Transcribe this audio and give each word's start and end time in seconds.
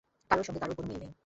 কারোর 0.31 0.45
সঙ্গে 0.47 0.61
কারোর 0.61 0.75
কোনো 0.75 0.87
মিল 0.87 0.99
নেই। 0.99 1.11